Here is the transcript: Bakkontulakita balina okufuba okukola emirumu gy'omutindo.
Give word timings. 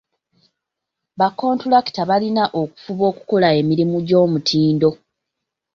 Bakkontulakita 1.19 2.01
balina 2.09 2.43
okufuba 2.61 3.03
okukola 3.11 3.47
emirumu 3.59 3.97
gy'omutindo. 4.07 4.89